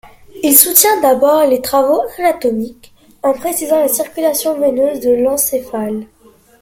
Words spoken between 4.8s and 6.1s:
de l'encéphale.